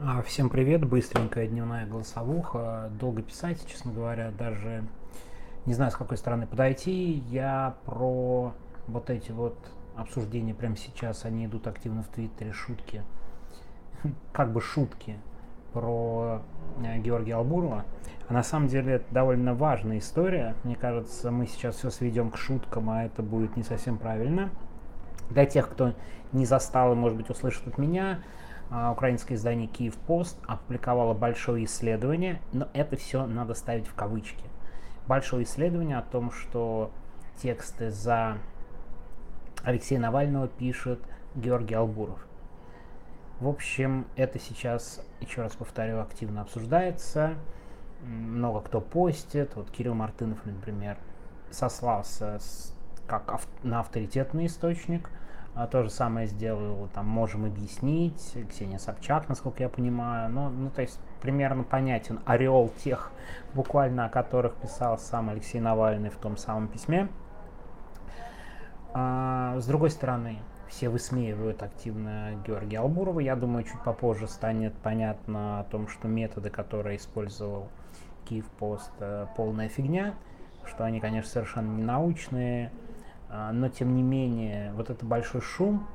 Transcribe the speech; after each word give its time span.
А, 0.00 0.22
всем 0.22 0.50
привет, 0.50 0.84
быстренькая 0.84 1.46
дневная 1.46 1.86
голосовуха. 1.86 2.90
Долго 2.98 3.22
писать, 3.22 3.64
честно 3.68 3.92
говоря, 3.92 4.32
даже 4.32 4.82
не 5.66 5.74
знаю, 5.74 5.92
с 5.92 5.94
какой 5.94 6.16
стороны 6.16 6.48
подойти. 6.48 7.22
Я 7.30 7.76
про 7.84 8.52
вот 8.88 9.08
эти 9.08 9.30
вот 9.30 9.56
обсуждения 9.96 10.52
прямо 10.52 10.76
сейчас, 10.76 11.24
они 11.24 11.46
идут 11.46 11.68
активно 11.68 12.02
в 12.02 12.08
Твиттере, 12.08 12.52
шутки, 12.52 13.04
как 14.32 14.52
бы 14.52 14.60
шутки 14.60 15.16
про 15.72 16.42
э, 16.82 16.98
Георгия 16.98 17.36
Албурова. 17.36 17.84
А 18.28 18.32
на 18.32 18.42
самом 18.42 18.66
деле 18.66 18.94
это 18.94 19.06
довольно 19.12 19.54
важная 19.54 19.98
история. 19.98 20.56
Мне 20.64 20.74
кажется, 20.74 21.30
мы 21.30 21.46
сейчас 21.46 21.76
все 21.76 21.90
сведем 21.90 22.32
к 22.32 22.36
шуткам, 22.36 22.90
а 22.90 23.04
это 23.04 23.22
будет 23.22 23.56
не 23.56 23.62
совсем 23.62 23.98
правильно. 23.98 24.50
Для 25.30 25.46
тех, 25.46 25.70
кто 25.70 25.94
не 26.32 26.46
застал 26.46 26.92
и, 26.92 26.96
может 26.96 27.16
быть, 27.16 27.30
услышит 27.30 27.68
от 27.68 27.78
меня, 27.78 28.18
украинское 28.70 29.36
издание 29.36 29.66
«Киев 29.66 29.96
Пост» 29.96 30.38
опубликовало 30.46 31.14
большое 31.14 31.64
исследование, 31.64 32.40
но 32.52 32.68
это 32.72 32.96
все 32.96 33.26
надо 33.26 33.54
ставить 33.54 33.86
в 33.86 33.94
кавычки. 33.94 34.44
Большое 35.06 35.44
исследование 35.44 35.98
о 35.98 36.02
том, 36.02 36.30
что 36.30 36.90
тексты 37.40 37.90
за 37.90 38.38
Алексея 39.62 40.00
Навального 40.00 40.48
пишет 40.48 41.00
Георгий 41.34 41.74
Албуров. 41.74 42.26
В 43.40 43.48
общем, 43.48 44.06
это 44.16 44.38
сейчас, 44.38 45.04
еще 45.20 45.42
раз 45.42 45.52
повторю, 45.52 46.00
активно 46.00 46.42
обсуждается. 46.42 47.34
Много 48.02 48.60
кто 48.60 48.80
постит. 48.80 49.56
Вот 49.56 49.70
Кирилл 49.70 49.94
Мартынов, 49.94 50.44
например, 50.44 50.96
сослался 51.50 52.38
как 53.06 53.40
на 53.62 53.80
авторитетный 53.80 54.46
источник– 54.46 55.10
а 55.54 55.66
то 55.66 55.82
же 55.84 55.90
самое 55.90 56.26
сделал, 56.26 56.88
там, 56.92 57.06
можем 57.06 57.44
объяснить, 57.44 58.36
Ксения 58.50 58.78
Собчак, 58.78 59.28
насколько 59.28 59.62
я 59.62 59.68
понимаю. 59.68 60.28
Ну, 60.28 60.50
ну, 60.50 60.70
то 60.70 60.82
есть 60.82 60.98
примерно 61.20 61.62
понятен 61.62 62.20
ореол 62.24 62.72
тех, 62.82 63.12
буквально 63.54 64.06
о 64.06 64.08
которых 64.08 64.54
писал 64.54 64.98
сам 64.98 65.30
Алексей 65.30 65.60
Навальный 65.60 66.10
в 66.10 66.16
том 66.16 66.36
самом 66.36 66.66
письме. 66.68 67.08
А, 68.92 69.56
с 69.58 69.66
другой 69.66 69.90
стороны, 69.90 70.38
все 70.68 70.88
высмеивают 70.88 71.62
активно 71.62 72.32
Георгия 72.44 72.80
Албурова. 72.80 73.20
Я 73.20 73.36
думаю, 73.36 73.64
чуть 73.64 73.80
попозже 73.82 74.26
станет 74.26 74.74
понятно 74.74 75.60
о 75.60 75.64
том, 75.64 75.86
что 75.86 76.08
методы, 76.08 76.50
которые 76.50 76.96
использовал 76.96 77.68
Киев 78.24 78.46
Пост, 78.58 78.90
э, 78.98 79.26
полная 79.36 79.68
фигня, 79.68 80.14
что 80.64 80.84
они, 80.84 80.98
конечно, 80.98 81.30
совершенно 81.30 81.76
не 81.76 81.82
научные, 81.82 82.72
а, 82.72 82.83
но 83.28 83.68
тем 83.68 83.94
не 83.94 84.02
менее, 84.02 84.72
вот 84.74 84.90
этот 84.90 85.04
большой 85.04 85.40
шум, 85.40 85.86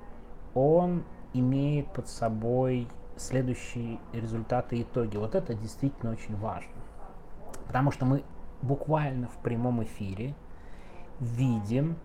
он 0.53 1.03
имеет 1.33 1.91
под 1.93 2.07
собой 2.07 2.87
следующие 3.17 3.99
результаты 4.13 4.77
и 4.77 4.83
итоги. 4.83 5.17
Вот 5.17 5.35
это 5.35 5.53
действительно 5.53 6.11
очень 6.11 6.35
важно. 6.37 6.71
Потому 7.67 7.91
что 7.91 8.05
мы 8.05 8.23
буквально 8.61 9.27
в 9.27 9.37
прямом 9.37 9.83
эфире 9.83 10.35
видим, 11.19 11.97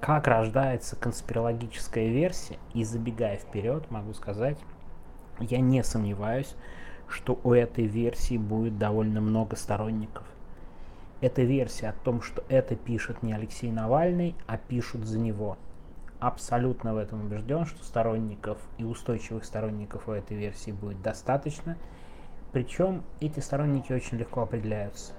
как 0.00 0.26
рождается 0.26 0.96
конспирологическая 0.96 2.08
версия. 2.08 2.58
И 2.74 2.84
забегая 2.84 3.36
вперед, 3.36 3.90
могу 3.90 4.14
сказать, 4.14 4.58
я 5.40 5.58
не 5.58 5.82
сомневаюсь, 5.82 6.54
что 7.08 7.38
у 7.44 7.52
этой 7.52 7.86
версии 7.86 8.38
будет 8.38 8.78
довольно 8.78 9.20
много 9.20 9.56
сторонников 9.56 10.26
эта 11.20 11.42
версия 11.42 11.88
о 11.88 11.92
том, 12.04 12.20
что 12.20 12.44
это 12.48 12.76
пишет 12.76 13.22
не 13.22 13.32
Алексей 13.32 13.70
Навальный, 13.70 14.34
а 14.46 14.58
пишут 14.58 15.06
за 15.06 15.18
него. 15.18 15.56
Абсолютно 16.18 16.94
в 16.94 16.98
этом 16.98 17.26
убежден, 17.26 17.66
что 17.66 17.82
сторонников 17.84 18.58
и 18.78 18.84
устойчивых 18.84 19.44
сторонников 19.44 20.08
у 20.08 20.12
этой 20.12 20.36
версии 20.36 20.70
будет 20.70 21.02
достаточно. 21.02 21.76
Причем 22.52 23.02
эти 23.20 23.40
сторонники 23.40 23.92
очень 23.92 24.18
легко 24.18 24.42
определяются. 24.42 25.12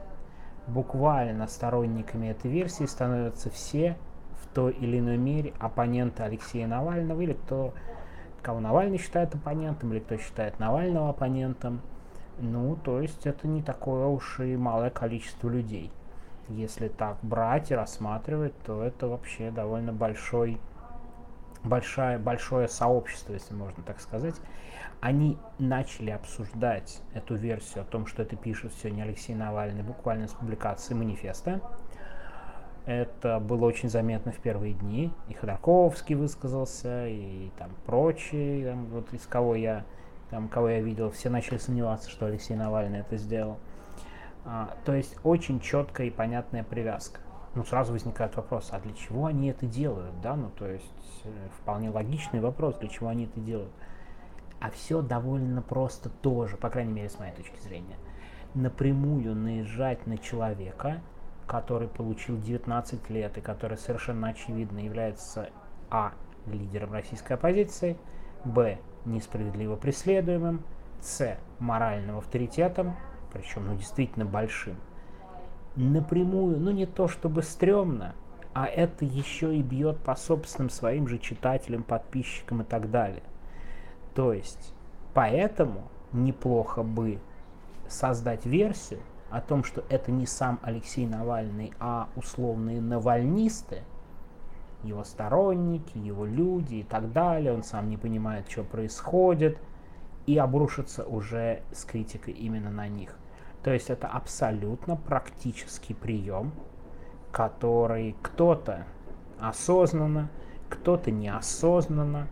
Буквально 0.67 1.47
сторонниками 1.47 2.27
этой 2.27 2.51
версии 2.51 2.85
становятся 2.85 3.49
все 3.49 3.97
в 4.41 4.47
той 4.53 4.73
или 4.73 4.99
иной 4.99 5.17
мере 5.17 5.53
оппоненты 5.59 6.23
Алексея 6.23 6.67
Навального 6.67 7.21
или 7.21 7.33
кто, 7.33 7.73
кого 8.41 8.59
Навальный 8.59 8.97
считает 8.97 9.33
оппонентом, 9.33 9.93
или 9.93 9.99
кто 9.99 10.17
считает 10.17 10.59
Навального 10.59 11.09
оппонентом– 11.09 11.81
ну, 12.39 12.77
то 12.83 13.01
есть 13.01 13.25
это 13.25 13.47
не 13.47 13.63
такое 13.63 14.05
уж 14.05 14.39
и 14.39 14.55
малое 14.55 14.91
количество 14.91 15.49
людей. 15.49 15.91
Если 16.49 16.87
так 16.87 17.17
брать 17.21 17.71
и 17.71 17.75
рассматривать, 17.75 18.57
то 18.65 18.81
это 18.81 19.07
вообще 19.07 19.51
довольно 19.51 19.91
большой, 19.91 20.59
большое, 21.63 22.17
большое 22.17 22.67
сообщество, 22.67 23.33
если 23.33 23.53
можно 23.53 23.83
так 23.83 23.99
сказать. 23.99 24.35
Они 24.99 25.37
начали 25.59 26.09
обсуждать 26.09 27.01
эту 27.13 27.35
версию 27.35 27.83
о 27.83 27.85
том, 27.85 28.07
что 28.07 28.23
это 28.23 28.35
пишет 28.35 28.71
не 28.85 29.01
Алексей 29.01 29.35
Навальный, 29.35 29.83
буквально 29.83 30.27
с 30.27 30.33
публикации 30.33 30.93
манифеста. 30.93 31.61
Это 32.85 33.39
было 33.39 33.65
очень 33.65 33.89
заметно 33.89 34.31
в 34.31 34.39
первые 34.39 34.73
дни. 34.73 35.11
И 35.27 35.33
Ходорковский 35.33 36.15
высказался, 36.15 37.07
и 37.07 37.51
там 37.59 37.71
прочие, 37.85 38.65
там, 38.69 38.85
вот 38.85 39.13
из 39.13 39.27
кого 39.27 39.55
я 39.55 39.83
там, 40.29 40.49
кого 40.49 40.69
я 40.69 40.81
видел, 40.81 41.11
все 41.11 41.29
начали 41.29 41.57
сомневаться, 41.57 42.09
что 42.09 42.25
Алексей 42.25 42.55
Навальный 42.55 42.99
это 42.99 43.17
сделал. 43.17 43.57
А, 44.49 44.73
то 44.85 44.93
есть 44.93 45.17
очень 45.23 45.59
четкая 45.59 46.07
и 46.07 46.09
понятная 46.09 46.63
привязка. 46.63 47.19
Ну, 47.53 47.65
сразу 47.65 47.91
возникает 47.91 48.35
вопрос, 48.37 48.69
а 48.71 48.79
для 48.79 48.93
чего 48.93 49.25
они 49.25 49.49
это 49.49 49.65
делают, 49.65 50.21
да? 50.21 50.35
Ну, 50.35 50.49
то 50.57 50.65
есть 50.65 50.85
э, 51.25 51.29
вполне 51.59 51.89
логичный 51.89 52.39
вопрос, 52.39 52.77
для 52.77 52.87
чего 52.87 53.09
они 53.09 53.25
это 53.25 53.41
делают. 53.41 53.71
А 54.61 54.69
все 54.71 55.01
довольно 55.01 55.61
просто 55.61 56.09
тоже, 56.09 56.55
по 56.55 56.69
крайней 56.69 56.93
мере, 56.93 57.09
с 57.09 57.19
моей 57.19 57.33
точки 57.33 57.59
зрения. 57.59 57.97
Напрямую 58.53 59.35
наезжать 59.35 60.07
на 60.07 60.17
человека, 60.17 61.01
который 61.45 61.89
получил 61.89 62.39
19 62.39 63.09
лет 63.09 63.37
и 63.37 63.41
который 63.41 63.77
совершенно 63.77 64.29
очевидно 64.29 64.79
является 64.79 65.49
а. 65.89 66.13
лидером 66.45 66.93
российской 66.93 67.33
оппозиции, 67.33 67.97
б 68.45 68.79
несправедливо 69.03 69.75
преследуемым, 69.75 70.63
с. 71.01 71.37
моральным 71.59 72.17
авторитетом, 72.17 72.95
причем 73.37 73.67
ну, 73.67 73.75
действительно 73.75 74.25
большим, 74.25 74.75
напрямую, 75.75 76.59
ну 76.59 76.71
не 76.71 76.85
то 76.85 77.07
чтобы 77.07 77.43
стрёмно, 77.43 78.15
а 78.53 78.65
это 78.65 79.05
еще 79.05 79.55
и 79.55 79.61
бьет 79.61 79.97
по 79.99 80.15
собственным 80.15 80.69
своим 80.69 81.07
же 81.07 81.19
читателям, 81.19 81.83
подписчикам 81.83 82.61
и 82.61 82.65
так 82.65 82.89
далее. 82.89 83.23
То 84.15 84.33
есть, 84.33 84.73
поэтому 85.13 85.83
неплохо 86.11 86.83
бы 86.83 87.19
создать 87.87 88.45
версию 88.45 88.99
о 89.29 89.41
том, 89.41 89.63
что 89.63 89.83
это 89.89 90.11
не 90.11 90.25
сам 90.25 90.59
Алексей 90.63 91.05
Навальный, 91.05 91.73
а 91.79 92.09
условные 92.15 92.81
навальнисты– 92.81 93.83
его 94.83 95.03
сторонники, 95.03 95.97
его 95.97 96.25
люди 96.25 96.75
и 96.75 96.83
так 96.83 97.11
далее, 97.11 97.53
он 97.53 97.63
сам 97.63 97.89
не 97.89 97.97
понимает, 97.97 98.49
что 98.49 98.63
происходит, 98.63 99.57
и 100.25 100.37
обрушится 100.37 101.05
уже 101.05 101.61
с 101.71 101.85
критикой 101.85 102.33
именно 102.33 102.69
на 102.69 102.87
них. 102.87 103.17
То 103.67 103.73
есть 103.73 103.89
это 103.89 104.07
абсолютно 104.07 104.95
практический 104.95 105.93
прием, 105.93 106.53
который 107.33 108.15
кто-то 108.21 108.85
осознанно, 109.41 110.29
кто-то 110.69 111.11
неосознанно, 111.11 112.29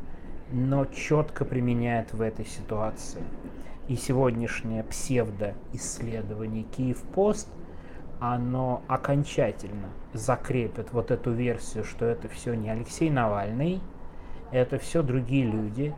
но 0.53 0.85
четко 0.85 1.43
применяет 1.43 2.13
в 2.13 2.21
этой 2.21 2.45
ситуации. 2.45 3.21
И 3.89 3.97
сегодняшнее 3.97 4.85
псевдоисследование 4.85 6.63
Киев-Пост– 6.63 7.49
оно 8.21 8.81
окончательно 8.87 9.89
закрепит 10.13 10.93
вот 10.93 11.11
эту 11.11 11.33
версию, 11.33 11.83
что 11.83 12.05
это 12.05 12.29
все 12.29 12.53
не 12.53 12.69
Алексей 12.69 13.09
Навальный, 13.09 13.81
это 14.53 14.79
все 14.79 15.03
другие 15.03 15.45
люди. 15.45 15.93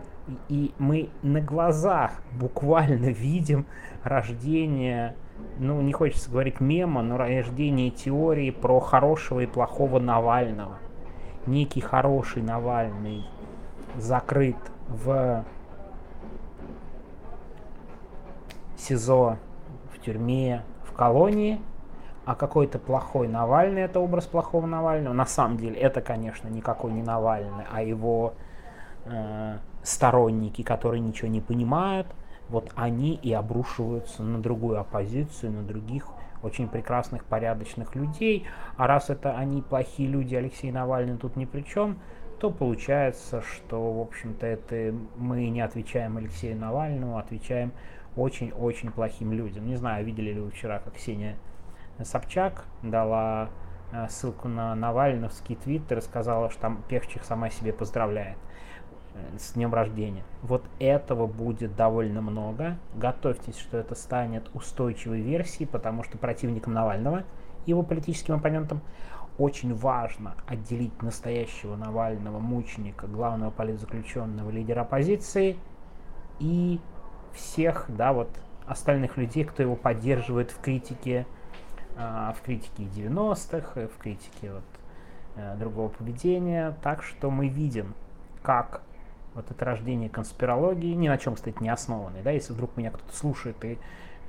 И 0.50 0.74
мы 0.80 1.12
на 1.22 1.42
глазах 1.42 2.24
буквально 2.32 3.06
видим 3.12 3.68
рождение, 4.04 5.16
ну 5.60 5.82
не 5.82 5.94
хочется 5.94 6.30
говорить 6.30 6.60
мема, 6.60 7.02
но 7.02 7.18
рождение 7.18 7.90
теории 7.90 8.52
про 8.52 8.80
хорошего 8.80 9.42
и 9.42 9.46
плохого 9.46 10.00
Навального. 10.00 10.78
Некий 11.46 11.82
хороший 11.82 12.42
Навальный 12.42 13.26
закрыт 13.96 14.58
в 14.88 15.46
СИЗО, 18.78 19.38
в 19.94 20.00
тюрьме, 20.04 20.64
в 20.84 20.94
колонии– 20.94 21.60
а 22.28 22.36
какой-то 22.36 22.78
плохой 22.78 23.30
Навальный, 23.30 23.84
это 23.84 24.02
образ 24.02 24.26
плохого 24.26 24.66
Навального. 24.66 25.14
На 25.14 25.26
самом 25.26 25.56
деле 25.56 25.80
это, 25.80 26.02
конечно, 26.02 26.50
никакой 26.50 26.92
не 26.92 27.02
Навальный, 27.02 27.64
а 27.72 27.82
его 27.82 28.34
э, 29.06 29.60
сторонники, 29.82 30.62
которые 30.62 31.00
ничего 31.00 31.30
не 31.30 31.40
понимают, 31.40 32.06
вот 32.50 32.72
они 32.76 33.16
и 33.16 33.34
обрушиваются 33.34 34.24
на 34.24 34.42
другую 34.42 34.80
оппозицию, 34.80 35.52
на 35.52 35.64
других 35.64 36.08
очень 36.44 36.68
прекрасных, 36.68 37.26
порядочных 37.26 37.96
людей. 37.96 38.46
А 38.78 38.88
раз 38.88 39.10
это 39.10 39.36
они 39.36 39.62
плохие 39.62 40.08
люди, 40.08 40.36
Алексей 40.36 40.72
Навальный 40.72 41.18
тут 41.18 41.36
ни 41.36 41.46
при 41.46 41.62
чем, 41.62 42.00
то 42.40 42.52
получается, 42.52 43.42
что, 43.42 43.94
в 43.94 44.02
общем-то, 44.02 44.46
это 44.46 44.94
мы 45.18 45.50
не 45.50 45.62
отвечаем 45.62 46.18
Алексею 46.18 46.58
Навальному, 46.58 47.18
а 47.18 47.22
отвечаем 47.22 47.72
очень-очень 48.16 48.92
плохим 48.92 49.34
людям. 49.34 49.68
Не 49.68 49.76
знаю, 49.76 50.06
видели 50.06 50.34
ли 50.34 50.40
вы 50.40 50.52
вчера, 50.52 50.80
как 50.80 50.94
Ксения 50.94 51.36
Собчак 52.04 52.66
дала 52.84 53.50
э, 53.92 54.08
ссылку 54.10 54.48
на 54.48 54.76
Навальновский 54.76 55.56
твиттер 55.56 55.98
и 55.98 56.02
сказала, 56.02 56.52
что 56.52 56.62
там 56.62 56.84
Певчих 56.88 57.24
сама 57.24 57.50
себе 57.50 57.74
поздравляет 57.74 58.38
с 59.38 59.54
днем 59.54 59.74
рождения. 59.74 60.24
Вот 60.42 60.64
этого 60.80 61.28
будет 61.28 61.76
довольно 61.76 62.22
много. 62.22 62.78
Готовьтесь, 62.96 63.58
что 63.58 63.78
это 63.78 63.96
станет 63.96 64.50
устойчивой 64.54 65.22
версией, 65.22 65.68
потому 65.68 66.04
что 66.04 66.18
противникам 66.18 66.74
Навального, 66.74 67.24
его 67.66 67.84
политическим 67.84 68.36
оппонентам, 68.36 68.82
очень 69.38 69.76
важно 69.76 70.36
отделить 70.48 71.02
настоящего 71.02 71.76
Навального, 71.76 72.40
мученика, 72.40 73.08
главного 73.08 73.52
политзаключенного, 73.52 74.50
лидера 74.50 74.82
оппозиции 74.82 75.58
и 76.40 76.80
всех, 77.34 77.86
да, 77.88 78.14
вот 78.14 78.30
остальных 78.66 79.18
людей, 79.18 79.46
кто 79.46 79.64
его 79.64 79.76
поддерживает 79.76 80.52
в 80.52 80.60
критике, 80.60 81.26
э, 81.96 82.34
в 82.36 82.42
критике 82.42 82.84
90-х, 82.84 83.88
в 83.88 83.98
критике 83.98 84.54
вот, 84.54 84.64
э, 85.36 85.56
другого 85.58 85.90
поведения. 85.90 86.76
Так 86.82 87.04
что 87.04 87.30
мы 87.30 87.48
видим, 87.48 87.94
как 88.42 88.82
вот 89.38 89.52
это 89.52 89.64
рождение 89.64 90.10
конспирологии, 90.10 90.94
ни 90.94 91.08
на 91.08 91.18
чем, 91.18 91.36
кстати, 91.36 91.62
не 91.62 91.70
основанной, 91.70 92.24
да, 92.24 92.32
если 92.32 92.54
вдруг 92.54 92.76
меня 92.76 92.90
кто-то 92.90 93.16
слушает 93.16 93.64
и 93.64 93.78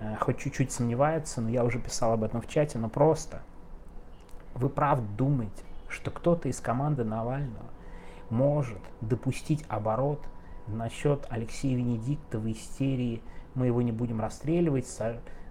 э, 0.01 0.17
хоть 0.21 0.39
чуть-чуть 0.39 0.71
сомневается, 0.71 1.41
но 1.41 1.49
я 1.49 1.65
уже 1.65 1.79
писал 1.79 2.13
об 2.13 2.25
этом 2.25 2.43
в 2.43 2.49
чате, 2.49 2.79
но 2.79 2.91
просто 2.91 3.41
вы 4.55 4.69
правда 4.69 5.07
думаете, 5.17 5.65
что 5.89 6.11
кто-то 6.11 6.49
из 6.49 6.61
команды 6.61 7.05
Навального 7.05 7.65
может 8.29 8.81
допустить 9.01 9.65
оборот 9.69 10.21
насчет 10.67 11.27
Алексея 11.31 11.77
Венедиктова 11.77 12.53
истерии 12.53 13.23
«мы 13.55 13.67
его 13.67 13.81
не 13.81 13.93
будем 13.93 14.21
расстреливать», 14.21 14.87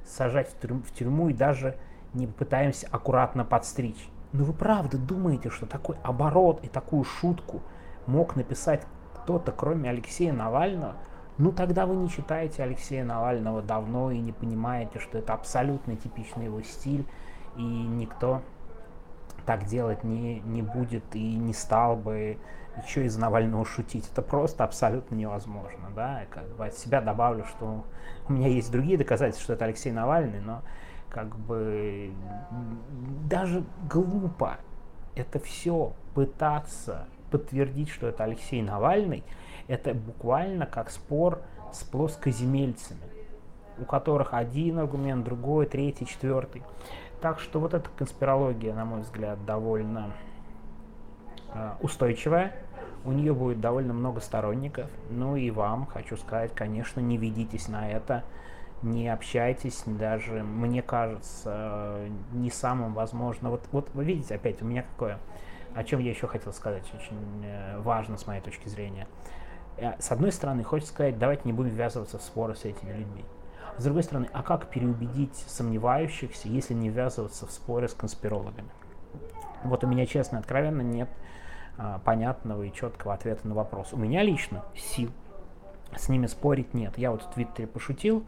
сажать 0.06 0.50
в, 0.50 0.62
тюрьму, 0.62 0.82
в 0.84 0.92
тюрьму 0.94 1.30
и 1.30 1.34
даже 1.34 1.76
не 2.14 2.28
пытаемся 2.28 2.88
аккуратно 2.92 3.44
подстричь. 3.44 4.08
Но 4.34 4.44
вы 4.44 4.54
правда 4.54 5.00
думаете, 5.00 5.50
что 5.50 5.66
такой 5.66 5.98
оборот 6.04 6.64
и 6.64 6.68
такую 6.68 7.04
шутку 7.04 7.64
мог 8.06 8.36
написать 8.36 8.86
кто-то, 9.28 9.52
кроме 9.52 9.90
Алексея 9.90 10.32
Навального? 10.32 10.96
Ну 11.38 11.52
тогда 11.52 11.86
вы 11.86 11.98
не 11.98 12.10
читаете 12.10 12.64
Алексея 12.64 13.04
Навального 13.04 13.62
давно 13.62 14.10
и 14.10 14.20
не 14.20 14.32
понимаете, 14.32 15.00
что 15.00 15.18
это 15.18 15.34
абсолютно 15.34 15.98
типичный 15.98 16.46
его 16.46 16.62
стиль, 16.62 17.06
и 17.58 17.62
никто 17.62 18.42
так 19.46 19.66
делать 19.66 20.06
не, 20.06 20.40
не 20.40 20.62
будет 20.62 21.04
и 21.14 21.36
не 21.36 21.54
стал 21.54 21.98
бы 21.98 22.38
еще 22.82 23.06
из 23.06 23.18
Навального 23.18 23.66
шутить. 23.66 24.10
Это 24.10 24.22
просто 24.22 24.64
абсолютно 24.64 25.16
невозможно. 25.16 25.90
Да? 25.94 26.22
Как 26.30 26.48
бы 26.56 26.68
от 26.68 26.76
себя 26.76 27.02
добавлю, 27.02 27.44
что 27.44 27.84
у 28.30 28.34
меня 28.34 28.48
есть 28.48 28.72
другие 28.72 28.98
доказательства, 28.98 29.44
что 29.44 29.54
это 29.54 29.66
Алексей 29.66 29.92
Навальный, 29.92 30.40
но 30.40 30.62
как 31.10 31.36
бы 31.36 32.14
даже 33.26 33.66
глупо 33.90 34.58
это 35.16 35.40
все 35.40 35.92
пытаться 36.16 37.08
подтвердить, 37.32 37.90
что 37.90 38.08
это 38.08 38.24
Алексей 38.24 38.62
Навальный, 38.62 39.24
это 39.68 39.94
буквально 39.94 40.66
как 40.66 40.90
спор 40.90 41.42
с 41.72 41.84
плоскоземельцами, 41.84 43.02
у 43.80 43.86
которых 43.86 44.34
один 44.34 44.80
аргумент, 44.80 45.26
другой, 45.26 45.66
третий, 45.66 46.06
четвертый. 46.06 46.64
Так 47.22 47.40
что 47.40 47.60
вот 47.60 47.74
эта 47.74 47.90
конспирология, 47.98 48.74
на 48.74 48.86
мой 48.86 49.02
взгляд, 49.02 49.44
довольно 49.46 50.14
э, 51.54 51.72
устойчивая. 51.82 52.54
У 53.06 53.12
нее 53.12 53.34
будет 53.34 53.60
довольно 53.62 53.94
много 53.94 54.20
сторонников. 54.20 54.90
Ну 55.10 55.36
и 55.36 55.50
вам 55.50 55.86
хочу 55.88 56.18
сказать, 56.18 56.54
конечно, 56.54 57.00
не 57.00 57.18
ведитесь 57.18 57.68
на 57.68 57.90
это, 57.90 58.24
не 58.82 59.08
общайтесь, 59.08 59.84
даже, 59.86 60.44
мне 60.44 60.82
кажется, 60.82 62.00
не 62.34 62.52
самым 62.52 62.94
возможно. 62.94 63.50
Вот, 63.50 63.64
вот 63.72 63.90
вы 63.94 64.04
видите, 64.04 64.36
опять 64.36 64.62
у 64.62 64.66
меня 64.66 64.84
какое, 64.84 65.18
о 65.78 65.84
чем 65.84 66.00
я 66.00 66.10
еще 66.10 66.28
хотел 66.28 66.52
сказать, 66.54 66.84
очень 66.96 67.46
э, 67.46 67.80
важно 67.80 68.18
с 68.18 68.26
моей 68.26 68.42
точки 68.42 68.68
зрения. 68.68 69.08
Э, 69.78 69.94
с 70.00 70.12
одной 70.12 70.32
стороны, 70.32 70.64
хочется 70.64 70.92
сказать, 70.92 71.20
давайте 71.20 71.44
не 71.46 71.54
будем 71.54 71.70
ввязываться 71.70 72.18
в 72.18 72.24
споры 72.24 72.56
с 72.56 72.66
этими 72.66 72.92
людьми. 72.92 73.24
С 73.78 73.84
другой 73.84 74.02
стороны, 74.02 74.28
а 74.34 74.42
как 74.42 74.70
переубедить 74.70 75.36
сомневающихся, 75.36 76.48
если 76.48 76.74
не 76.74 76.90
ввязываться 76.90 77.46
в 77.46 77.52
споры 77.52 77.88
с 77.88 77.94
конспирологами? 77.94 78.70
Вот 79.64 79.84
у 79.84 79.88
меня, 79.88 80.08
честно, 80.08 80.40
откровенно 80.40 80.82
нет 80.82 81.10
а, 81.78 82.00
понятного 82.00 82.64
и 82.64 82.74
четкого 82.74 83.14
ответа 83.14 83.48
на 83.48 83.54
вопрос. 83.54 83.94
У 83.94 83.98
меня 83.98 84.24
лично 84.24 84.66
сил 84.76 85.12
с 85.96 86.10
ними 86.10 86.26
спорить 86.26 86.74
нет. 86.74 86.98
Я 86.98 87.12
вот 87.12 87.22
в 87.22 87.30
Твиттере 87.32 87.68
пошутил, 87.68 88.26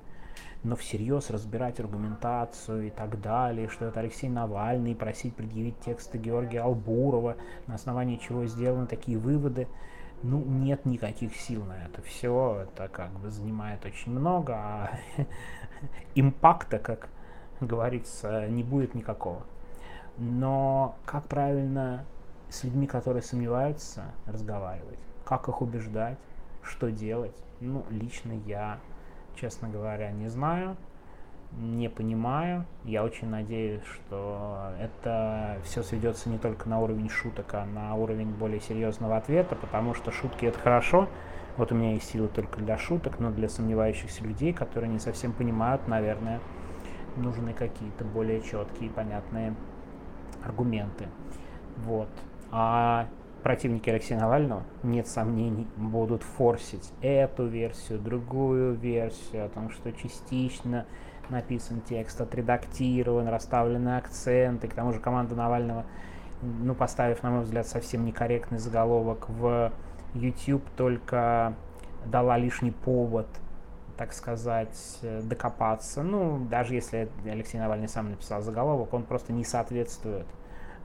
но 0.63 0.75
всерьез 0.75 1.29
разбирать 1.29 1.79
аргументацию 1.79 2.87
и 2.87 2.89
так 2.89 3.21
далее, 3.21 3.69
что 3.69 3.85
это 3.85 4.01
Алексей 4.01 4.29
Навальный, 4.29 4.95
просить 4.95 5.35
предъявить 5.35 5.79
тексты 5.79 6.17
Георгия 6.17 6.61
Албурова, 6.61 7.37
на 7.67 7.75
основании 7.75 8.17
чего 8.17 8.45
сделаны 8.45 8.87
такие 8.87 9.17
выводы, 9.17 9.67
ну, 10.21 10.43
нет 10.43 10.85
никаких 10.85 11.35
сил 11.35 11.63
на 11.63 11.85
это 11.85 12.01
все. 12.01 12.63
Это 12.63 12.89
как 12.89 13.11
бы 13.11 13.29
занимает 13.29 13.85
очень 13.85 14.11
много, 14.11 14.53
а 14.53 14.91
импакта, 16.15 16.77
как 16.77 17.09
говорится, 17.61 18.47
не 18.47 18.63
будет 18.63 18.95
никакого. 18.95 19.43
Но 20.17 20.97
как 21.05 21.25
правильно 21.27 22.05
с 22.49 22.63
людьми, 22.63 22.87
которые 22.87 23.23
сомневаются, 23.23 24.03
разговаривать? 24.25 24.99
Как 25.23 25.47
их 25.47 25.61
убеждать? 25.61 26.17
Что 26.61 26.91
делать? 26.91 27.35
Ну, 27.61 27.85
лично 27.89 28.33
я, 28.45 28.79
честно 29.39 29.69
говоря, 29.69 30.11
не 30.11 30.27
знаю 30.27 30.77
не 31.51 31.89
понимаю. 31.89 32.65
Я 32.85 33.03
очень 33.03 33.27
надеюсь, 33.27 33.81
что 33.83 34.71
это 34.79 35.57
все 35.63 35.81
сведется 35.83 36.29
не 36.29 36.37
только 36.37 36.69
на 36.69 36.79
уровень 36.79 37.09
шуток, 37.09 37.53
а 37.53 37.65
на 37.65 37.95
уровень 37.95 38.29
более 38.29 38.59
серьезного 38.59 39.17
ответа, 39.17 39.55
потому 39.55 39.93
что 39.93 40.11
шутки 40.11 40.45
это 40.45 40.59
хорошо. 40.59 41.07
Вот 41.57 41.71
у 41.71 41.75
меня 41.75 41.93
есть 41.93 42.09
силы 42.09 42.27
только 42.27 42.59
для 42.59 42.77
шуток, 42.77 43.19
но 43.19 43.31
для 43.31 43.49
сомневающихся 43.49 44.23
людей, 44.23 44.53
которые 44.53 44.89
не 44.89 44.99
совсем 44.99 45.33
понимают, 45.33 45.87
наверное, 45.87 46.39
нужны 47.17 47.53
какие-то 47.53 48.05
более 48.05 48.41
четкие 48.41 48.89
и 48.89 48.93
понятные 48.93 49.55
аргументы. 50.43 51.07
Вот. 51.77 52.07
А 52.51 53.07
противники 53.43 53.89
Алексея 53.89 54.19
Навального, 54.19 54.63
нет 54.83 55.07
сомнений, 55.07 55.67
будут 55.77 56.23
форсить 56.23 56.91
эту 57.01 57.45
версию, 57.47 57.99
другую 57.99 58.73
версию, 58.73 59.45
о 59.45 59.49
том, 59.49 59.69
что 59.69 59.91
частично 59.91 60.85
написан 61.29 61.81
текст, 61.81 62.19
отредактирован, 62.21 63.27
расставлены 63.27 63.97
акценты. 63.97 64.67
К 64.67 64.73
тому 64.73 64.93
же 64.93 64.99
команда 64.99 65.35
Навального, 65.35 65.85
ну, 66.41 66.73
поставив, 66.73 67.21
на 67.23 67.29
мой 67.31 67.43
взгляд, 67.43 67.67
совсем 67.67 68.05
некорректный 68.05 68.57
заголовок 68.57 69.29
в 69.29 69.71
YouTube, 70.13 70.63
только 70.75 71.53
дала 72.05 72.37
лишний 72.37 72.71
повод, 72.71 73.27
так 73.97 74.13
сказать, 74.13 74.99
докопаться. 75.23 76.01
Ну, 76.01 76.39
даже 76.49 76.73
если 76.73 77.09
Алексей 77.25 77.59
Навальный 77.59 77.89
сам 77.89 78.09
написал 78.09 78.41
заголовок, 78.41 78.93
он 78.93 79.03
просто 79.03 79.33
не 79.33 79.43
соответствует 79.43 80.25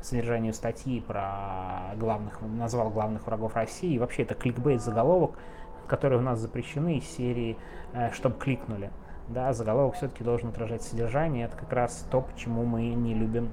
содержанию 0.04 0.52
статьи 0.52 1.00
про 1.00 1.94
главных, 1.96 2.40
назвал 2.42 2.90
главных 2.90 3.26
врагов 3.26 3.54
России. 3.54 3.94
И 3.94 3.99
вообще 3.99 4.23
это 4.23 4.34
кликбейт 4.34 4.82
заголовок, 4.82 5.38
которые 5.87 6.18
у 6.18 6.23
нас 6.23 6.38
запрещены 6.38 6.99
из 6.99 7.04
серии 7.04 7.56
э, 7.92 8.11
«Чтобы 8.12 8.38
кликнули» 8.38 8.90
да, 9.28 9.52
заголовок 9.52 9.94
все-таки 9.96 10.25
должен 10.25 10.50
отражать 10.50 10.82
содержание. 10.82 11.46
Это 11.46 11.56
как 11.56 11.73
раз 11.73 12.06
то, 12.11 12.20
почему 12.20 12.64
мы 12.64 12.88
не 12.88 13.14
любим 13.14 13.50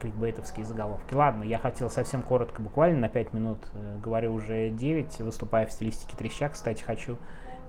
кликбейтовские 0.00 0.66
заголовки. 0.66 1.14
Ладно, 1.14 1.44
я 1.44 1.58
хотел 1.58 1.88
совсем 1.88 2.22
коротко, 2.22 2.60
буквально 2.60 3.00
на 3.00 3.08
5 3.08 3.32
минут, 3.32 3.58
э, 3.74 3.98
говорю 4.02 4.34
уже 4.34 4.70
9, 4.70 5.20
выступая 5.20 5.66
в 5.66 5.72
стилистике 5.72 6.16
треща. 6.16 6.48
Кстати, 6.48 6.82
хочу 6.82 7.16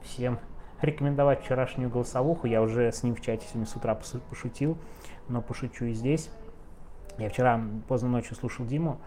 всем 0.01 0.39
рекомендовать 0.81 1.43
вчерашнюю 1.43 1.89
голосовуху. 1.89 2.47
Я 2.47 2.61
уже 2.61 2.91
с 2.91 3.03
ним 3.03 3.15
в 3.15 3.21
чате 3.21 3.45
сегодня 3.47 3.67
с 3.67 3.75
утра 3.75 3.97
пошутил, 4.29 4.77
но 5.29 5.41
пошучу 5.41 5.85
и 5.85 5.93
здесь. 5.93 6.29
Я 7.17 7.29
вчера 7.29 7.61
поздно 7.87 8.09
ночью 8.09 8.35
слушал 8.35 8.65
Диму 8.65 8.99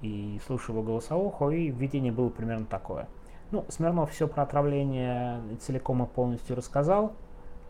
и 0.00 0.40
слушал 0.46 0.74
его 0.74 0.82
голосовуху, 0.84 1.50
и 1.50 1.70
введение 1.70 2.12
было 2.12 2.30
примерно 2.30 2.66
такое. 2.66 3.08
Ну, 3.50 3.66
Смирнов 3.68 4.10
все 4.10 4.26
про 4.26 4.44
отравление 4.44 5.42
целиком 5.60 6.02
и 6.02 6.06
полностью 6.06 6.56
рассказал. 6.56 7.12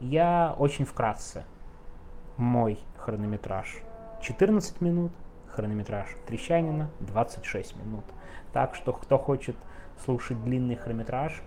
Я 0.01 0.55
очень 0.59 0.85
вкратце. 0.85 1.45
Мой 2.37 2.79
хронометраж 2.97 3.83
14 4.23 4.81
минут, 4.81 5.13
хронометраж 5.49 6.17
Трещанина 6.27 6.91
26 7.01 7.77
минут. 7.77 8.05
Так 8.53 8.77
что, 8.77 8.93
кто 8.93 9.19
хочет 9.19 9.57
слушать 10.05 10.43
длинный 10.45 10.77
хронометраж, 10.77 11.43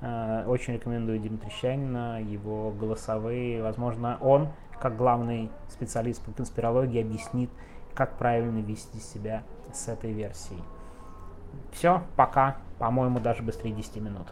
э, 0.00 0.44
очень 0.46 0.74
рекомендую 0.74 1.18
Диму 1.18 1.38
Трещанина, 1.38 2.22
его 2.22 2.70
голосовые. 2.70 3.62
Возможно, 3.62 4.16
он, 4.20 4.48
как 4.80 4.96
главный 4.96 5.50
специалист 5.68 6.24
по 6.24 6.30
конспирологии, 6.30 7.02
объяснит, 7.02 7.50
как 7.94 8.16
правильно 8.16 8.60
вести 8.60 8.98
себя 8.98 9.42
с 9.72 9.88
этой 9.88 10.12
версией. 10.12 10.62
Все, 11.72 12.02
пока. 12.16 12.58
По-моему, 12.78 13.20
даже 13.20 13.42
быстрее 13.42 13.72
10 13.72 13.96
минут. 13.96 14.26